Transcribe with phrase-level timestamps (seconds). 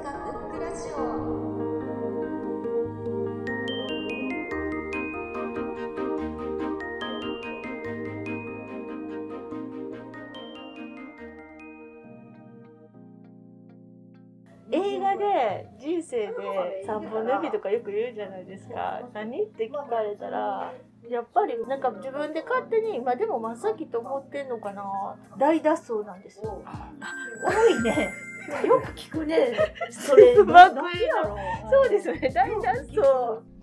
[0.00, 1.48] 塚ブックラジオ
[14.70, 16.34] 映画で人生で
[16.86, 19.00] 3本の指とかよく言うじゃないですか。
[19.14, 20.74] 何って聞かれたら
[21.10, 24.84] やっぱりなんか自分で勝手に今でも真っ先と思ってんのかな。
[25.38, 26.62] 大脱走なんですよ。
[27.42, 28.27] 多いね。
[28.66, 29.56] よく聞くね。
[29.90, 30.34] それ。
[31.70, 32.30] そうですね。
[32.34, 33.00] 大脱走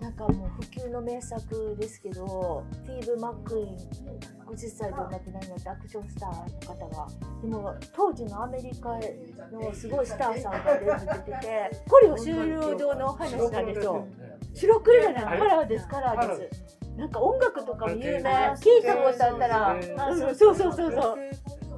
[0.00, 3.76] なんかもう不朽の名作ですけど、スティーブ・マックイーン、
[4.46, 7.06] 50歳でお亡くなりになったアクションスターの方が、
[7.42, 8.90] でも当時のアメリカ
[9.50, 14.06] のすごいスターさんが出てて、コリオ終了堂の話なんですよ。
[14.54, 16.76] 白黒じゃない、カラーです、カラーです。
[16.96, 21.18] なんか音楽とかも有名、聞いたことあったら、あそうそうそうそう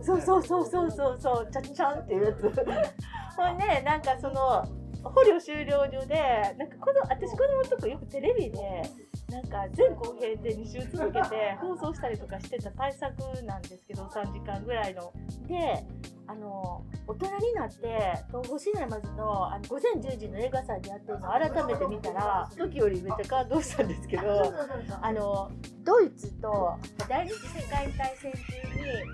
[0.09, 0.21] そう。
[0.21, 2.43] そうそうそうそうそうちゃっちゃんっていうやつ。
[3.37, 4.65] ほんで、なんかその、
[5.03, 6.17] 捕虜終了所で、
[6.59, 8.83] なんかこの、私子供のとこよくテレビで、
[9.31, 15.12] なんか全後編で2週続けて放送したりとかしてた対策なんですけど、3時間ぐらいの。
[15.47, 15.84] で、
[16.27, 24.53] あの、大人になって、東宝シネマズのあの午前10時の映画祭でやってるのを改めて見たら、時よりめっちゃ感動したんですけど、
[25.00, 25.50] あの
[25.84, 26.77] ドイツと
[27.09, 28.39] 第二次世界大戦中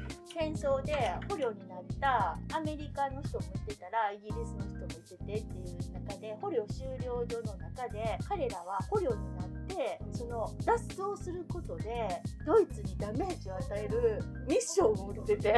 [0.08, 0.92] に戦争で
[1.28, 15.54] 捕虜になったアメリカの人もいてたらイギリスの人もいててっていう中で捕虜終了所の中で彼らは捕虜になってその脱走することでドイツにダメージを与えるミッションを持ってて。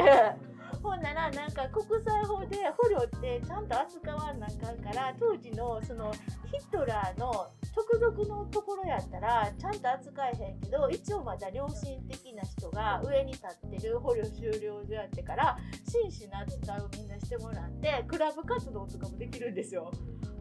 [0.83, 6.13] ほんならなんか国際法で捕虜ってちゃんと扱わなあかんから当時のその
[6.45, 19.91] ヒトラーの直属のところやったらちゃんと扱えへんけど一応まだ良心的な人が上に立ってる捕虜終了所やってから真摯な扱いをみんなしてもらってクラブ活動とかもできるんですよ。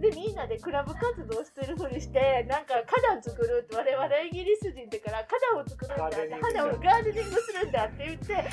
[0.00, 8.44] でみんなでクラブ活動してるふりしてなんか花壇作るって我々イギリス人だから花壇を作るんだって花をガーデニングするんだって言ってガー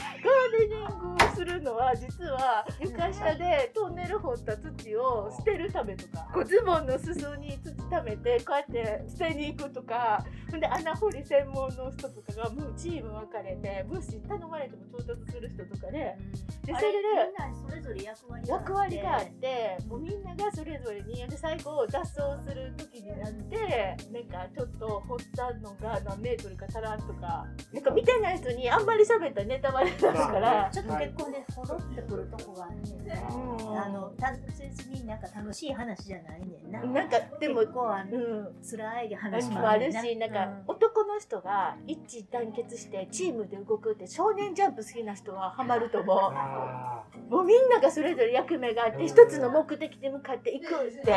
[0.57, 8.72] デニングをするのは実は床下でトンネル掘った土を捨てるためとかこうズボンの裾に土溜めてこうやって
[9.07, 10.25] 捨てに行くとか。
[10.49, 16.15] ほんで穴掘り専門の人とかがもうチーム分かれて物資頼まれても調達する人とかで。
[16.63, 18.51] でそれでみんなそれぞれ役割があって。
[18.51, 22.13] 役割があってもうみんながそれぞれにで最後脱走
[22.47, 27.47] する時になってなんかちょっと掘ったのが何メートルか足らんとか。
[27.73, 30.69] なんか見てない人にあんまり喋ったらネタバレになるから。
[30.71, 33.15] ちょっと結構ね、ほろってくるとこがあんねんな。
[33.15, 36.83] うんあの、た別になんか楽しい話じゃないねんな。
[36.83, 38.19] なんかでも結構あのう
[38.51, 51.11] ん辛い話ももあるしなんか男の人が一致団結してチームで動くって少年ジャンプ好きな人はハマると思あうもうみんながそれぞれ役目があって一つの目的に向かっていくって。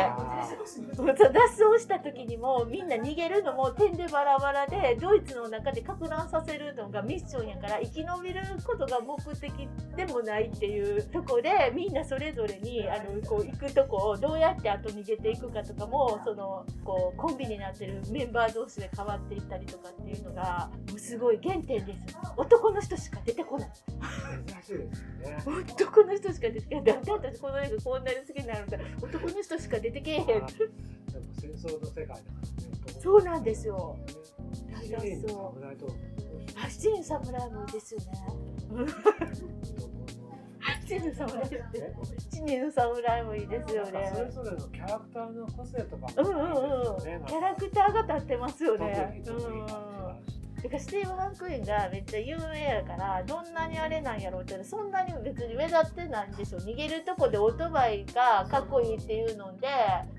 [0.97, 9.51] 脱走した時にもみんな逃げるのも点でバラバラでドイツの中でか乱させるのがミッションやから生き延びることが目的
[9.95, 21.99] でもないっていうとこでみんなそれぞれにあのこう行くとこをどうやって後逃げていくかとかもそのこうコンビになってるメンバー同士で変わっていったりとかっていうのがもうすごい原点です。
[22.35, 23.69] 男の人しか出てこない。
[23.69, 25.43] ー珍しいですよね。
[25.67, 26.83] 男の人しか出てけへん。
[26.83, 28.77] だって私この映画こんなに好きになるんだ。
[29.01, 30.25] 男の人しか出てけえへん。
[30.27, 32.99] 戦争の世界だからね。
[32.99, 33.97] そうなんですよ。
[34.89, 35.95] 七人の侍と
[36.55, 38.07] 七人侍もいいですよね
[40.87, 41.63] 七人の侍って
[42.31, 47.25] 七人の侍もいいですよなんかそれねぞれのキャラクターの個性とかもうんうんうん。
[47.25, 49.21] キャラクターが立ってますよね。
[49.27, 49.86] うん
[50.67, 59.67] てかスティーブ・マックイーンがめっちゃ有名やからどんなにあれなんやろうってそんなに別に目立ってないんですよ逃げるとこでオートバイがかっこいいっていうので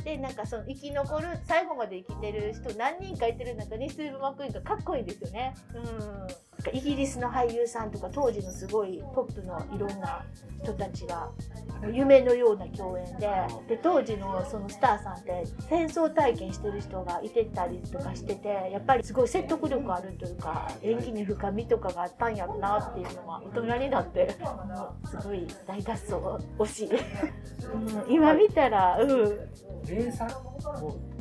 [0.04, 5.54] でなんかその生き残る最後まで生きてる人何人かいてる中にスティーブ・マックイーンがかっこいいんですよね。
[5.74, 10.24] うんイギリスの俳優さんとか当時のすごいトップのいろんな
[10.62, 11.30] 人たちが
[11.92, 13.28] 夢のような共演で
[13.68, 24.36] で当時のそのスターさんって戦争体験してる人がいてたりとかしててやっぱりすごい説得力あるというか演技に深みとかがあったんやろなっていうのは大人になって
[25.04, 26.14] すごい大脱走
[26.58, 26.90] 惜しい、
[28.06, 29.38] うん、今見たらうん。
[29.86, 30.32] 名作？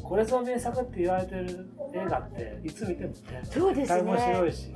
[0.08, 4.02] これぞ名作って言われてる映画っていつ見てもねそうですね。
[4.02, 4.76] 面白いし。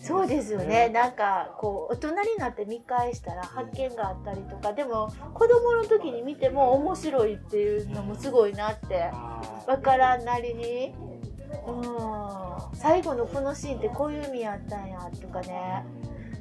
[0.00, 0.88] そうですよね。
[0.88, 10.94] なんかこう大人になって見返したら発見があったりとかでも子供の時に見ても面白いっていうのもすごいなってあわからんなりに、
[11.66, 15.84] うん、最後のこのシーンってこういう意味やったんやとかね。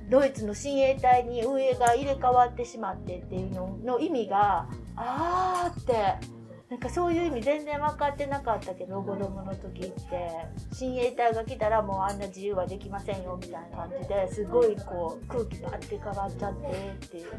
[0.10, 6.42] ドイツの親衛隊に運営が入れ替わってしまってっていうのの意味があーって。
[6.70, 10.32] なんかそういう意味全然分かってなかったけど子供の時って。
[10.74, 16.68] 親衛隊が来たらもうあんな自由はできませんよみたいな感じですごいこう空気があって変わっちゃって
[17.08, 17.32] っていう。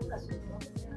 [0.00, 0.34] なんかその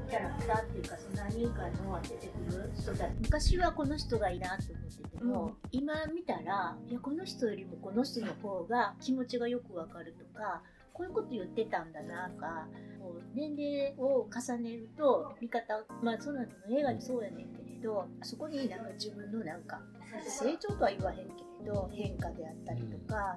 [0.10, 10.62] キャラクターっていうかその何人かの出てくる人だ昔はこの人がいいなと思ってても、今見たらいやこの人よりもこの人の方が気持ちがよくわかるとか
[10.94, 12.68] こういうこと言ってたんだなとか
[13.00, 19.82] こう年齢を重ねると見方まあそんなの映画にそうやねんけれどそこになんか自分のなんか
[20.28, 21.24] 成長とは言わへんけ
[21.60, 23.36] れど変化であったりとか。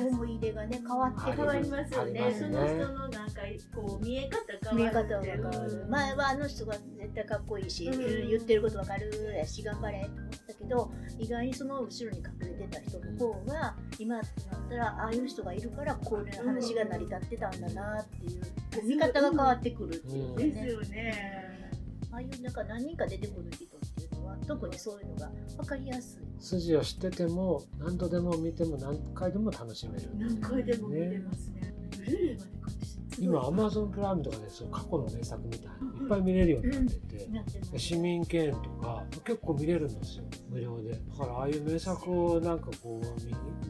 [0.00, 2.12] 思い入れがね変わって変わりますよね。
[2.12, 2.34] ね。
[2.38, 3.42] その人のなんか
[3.74, 5.86] こう見え方見え変わる方が変わる。
[5.88, 8.28] 前はあの人が絶対かっこいいし、うん。
[8.28, 21.70] 言ってることわかるやし頑張れと思ったけど意外にその後ろに隠れてた人の方が今ってなったらああいう人がいるからこういう話が成り立ってたんだなっていうこう見方が変わってくるっていうかね、ですよね。
[22.12, 26.25] ああいうなんか何人か出てくる人っていうのは特にそういうのが分かりやすい。
[26.38, 30.08] 筋を知ってても何度でも見ても何回でも楽しめる。
[30.16, 31.74] 何回でも見れますね。
[31.90, 35.58] ブルーレイまで買ってし今アマゾンプライムとかでそう過去の名作みた。
[35.58, 40.24] いないっぱい見れるようになってて、市民権とか結構見れるんですよ。
[40.50, 40.90] 無料で。
[40.90, 43.06] だからああいう名作をなんかこう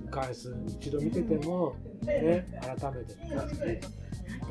[0.03, 3.81] 見返す一度見ててもね改めて見返すで。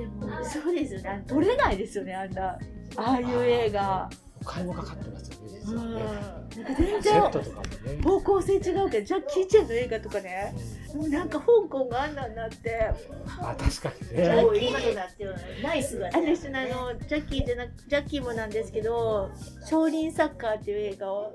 [0.07, 1.23] もそうですよね。
[1.27, 2.15] 撮れないですよね。
[2.15, 2.57] あんな
[2.95, 4.09] ああいう映画。
[4.09, 5.45] お金もかかってますよね
[6.56, 10.53] 実全セ然ね、方向性違うけどジャッキー・チェンの映画とかね。
[10.94, 12.92] もうなんか香港があんなんなって。
[13.39, 16.36] あ確かにジャねッキーとなってるナイスがね。
[16.38, 16.63] 私のあ
[16.94, 19.31] のジャッキーじゃなくジャッキーもなんですけど
[19.68, 21.33] 「少林サッカー」っていう映画を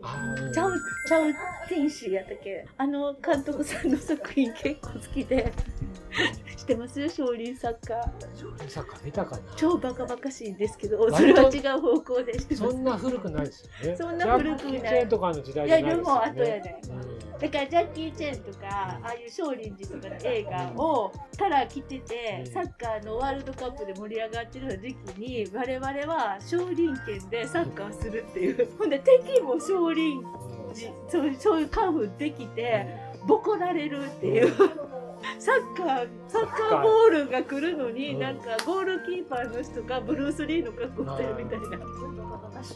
[0.54, 1.34] チャウチャウ・
[1.68, 2.66] ティンシーやったっけ？
[2.78, 5.52] あの監督さんの作品結構好きで。
[6.48, 8.68] 知ってます少林サッカー。
[8.68, 9.42] サッカー見たかな？
[9.56, 12.70] 超バカバカしいんですけどそれは違う方向でしてます。
[12.70, 13.96] そんな古くないですよね。
[13.96, 15.08] そんな古くない。
[15.08, 17.40] とかの時代いやじゃないですよでも後やねねうん。
[17.40, 22.52] だからジャッキー・チェンとかああいう少林寺とかの映画をから来ててうん。
[22.52, 28.68] サッカーのワールドカップで盛り上がってる時期に我々は少林拳でサッカーするっていう。
[28.78, 32.86] ほんで敵も少林寺そうそういうカンフーできて
[33.26, 34.54] ボコられるっていう
[35.38, 41.78] サッカーサッカーボールが来るのにうんなんかゴールキーパーの人がブルース・リーの格好してるみたいな。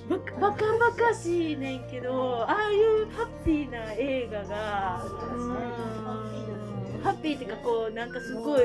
[0.08, 5.04] バカバカバカしいねんけどああいうハッピーな映画が
[5.34, 7.02] うん。
[7.02, 8.62] ハッピーっていうかこうなんかすごい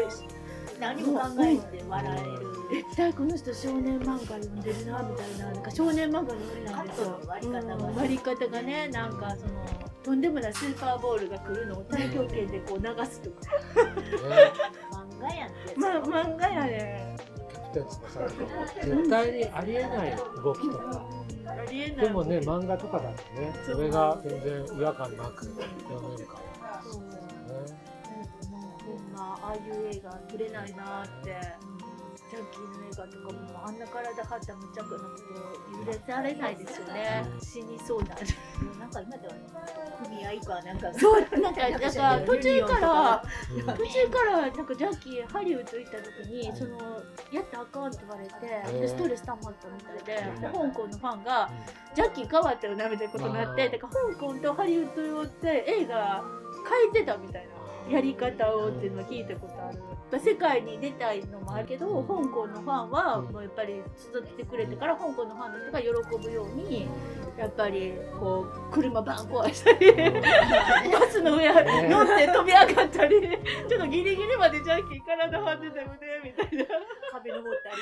[0.80, 2.50] 何も考えんで笑える。
[2.70, 7.20] 絶対この人少年漫画読んでるなみたいななんか少年漫画読んでないんですよ
[7.96, 13.38] 割り方がねなんかそのとんでもないスーパーボールが来るのを太極拳でこう流すとか。
[13.86, 14.52] ね
[14.92, 15.76] 漫画やんって。
[15.78, 17.18] まあ漫画やね
[17.72, 17.80] キ
[18.88, 21.06] 絶対にありえない動きとか。
[21.46, 25.56] ありえないでもね漫画とかだとねそれが全然違和感なく読
[26.10, 26.42] めるか
[26.84, 27.02] そう。
[27.04, 27.68] らね
[28.50, 31.36] もうほんまああいう映画撮れないなって
[32.30, 37.26] ジャッキーの映画とかもあんな体張った無茶苦なこと許されないですよね。
[37.42, 38.10] 死にそうな。
[38.80, 39.34] なんか今では
[40.04, 43.66] 組合かなんかそうなんかだから途中からうん。
[43.66, 46.78] 途中からなんかジャッキーハリウッド行った時にその
[47.32, 51.50] やったらあかんって言われてでストレス溜まったみたいでで香港のファンが
[51.96, 56.24] ジャッキー変わったよなみたいなことになってだから香港とハリウッド用って映画
[56.94, 57.60] 変えてたみたいな。
[57.90, 59.82] やり方をっていうのは聞いたことある。
[60.18, 66.88] 世界に出たいのもあるけど、香港のファンはもうやっぱり育ててくれてから香港のファンの人が喜ぶように
[67.38, 69.92] やっぱりこう車バン壊したり
[70.92, 71.50] バスの上
[71.88, 73.22] 乗って飛び上がったり
[73.68, 76.66] ちょっとギリギリまでジャッキー体張ってたよねみたいな。
[77.12, 77.78] 壁登ったり。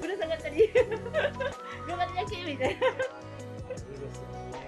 [0.00, 0.70] ぶら下がったり。
[1.88, 2.78] 頑張ってジャッキーみたい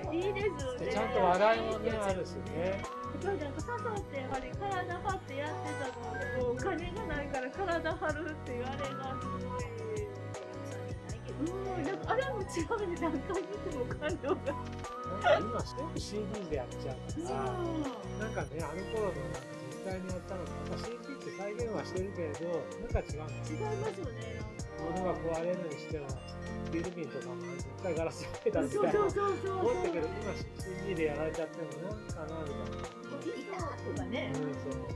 [0.06, 0.86] ないいですよね。
[0.86, 2.82] でちゃんと笑いもねあるしね
[3.20, 3.52] そうなん。
[3.52, 9.66] か笹ってやっぱり体張ってやってたのをお金がないから体張るっていうあれがすごい。
[11.38, 11.98] うん、なん。
[11.98, 14.52] かあれも違うね、何回見ても感動が。
[15.12, 15.22] なん。
[15.22, 16.96] か今すごく CD でやっちゃう
[17.26, 18.32] からなん。
[18.32, 19.12] かねあの頃の
[19.70, 22.92] 実際にやったのとまあ CD って再現はしてるけれどなん。
[22.92, 24.40] か違うの違いますよね。
[24.94, 26.06] 物が壊れるにしても
[26.72, 28.88] ビルビンとかも一回ガラス焼けたみたいな。
[28.90, 29.18] 思った
[29.90, 30.34] けど今
[30.84, 34.32] CD でやられちゃってもなんかなみたいなとかね。
[34.34, 34.86] うんそう。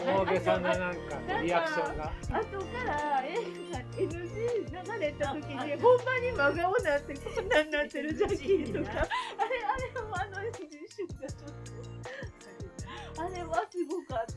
[0.00, 0.98] 大げさななんか
[1.42, 2.04] リアクションが。
[2.30, 3.34] 後から映
[3.70, 8.90] 画 NG 流れた時にほんまに真顔になってこんなになってるジャッキーとか。
[8.90, 11.50] あれあれもあの一瞬がちょっ
[13.14, 13.22] と。
[13.22, 14.32] あれはすごかった。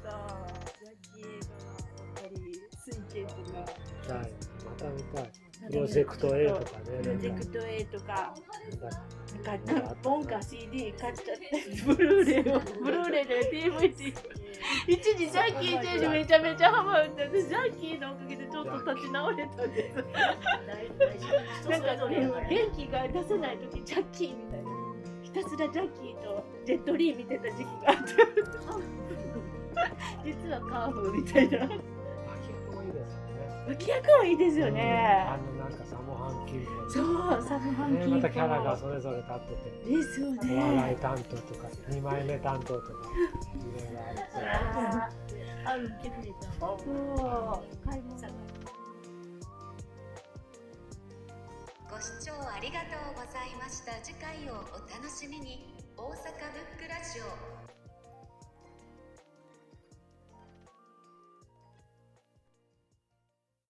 [0.84, 2.36] ジャッキー映画はやっぱり
[2.84, 4.14] 水拳とか。
[4.14, 4.28] はい。
[4.66, 5.32] また見たい
[5.70, 6.66] プロジェクト A とかね
[7.02, 8.34] プロジェクト A とか。
[9.44, 9.96] なんか。
[10.02, 14.14] ポンか CD 買っちゃってブルーレイをブルーレイで DVD
[14.88, 19.96] 一時ジャッキー・チェンにめちゃめちゃハマって私ジャッキーのおかげでちょっと立ち直れたんです
[21.70, 24.70] なんかね元気が出せない時ジャッキーみたいな
[25.24, 28.14] ひたすらジャッキーとジェットリー見てた時期があって
[30.24, 31.70] 実はカーフみたいな
[33.68, 35.26] 脇役もいいですよね。
[35.28, 39.96] 脇役もいいですよねあのなんかサモハンキーそうサブハンキね、ーまたキャラがそれぞれ立ってて。
[39.96, 42.90] ですよお笑ねい担当とか2枚目担当とか。
[42.90, 42.94] い
[43.84, 46.16] ろいろあってあるけど
[46.60, 47.88] そう。
[47.88, 48.18] 買い物
[51.90, 53.94] ご視聴ありがとうございました。
[54.04, 55.72] 次回をお楽しみに。
[55.96, 56.20] 大阪ブッ
[56.82, 57.53] クラジオ